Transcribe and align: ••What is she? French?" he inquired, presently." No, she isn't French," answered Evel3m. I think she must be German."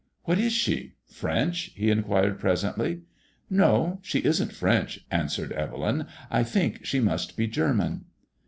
••What 0.23 0.39
is 0.39 0.51
she? 0.51 0.95
French?" 1.05 1.69
he 1.75 1.91
inquired, 1.91 2.39
presently." 2.39 3.01
No, 3.61 3.99
she 4.01 4.17
isn't 4.25 4.51
French," 4.51 5.05
answered 5.11 5.51
Evel3m. 5.51 6.07
I 6.31 6.41
think 6.41 6.83
she 6.83 6.99
must 6.99 7.37
be 7.37 7.45
German." 7.45 8.05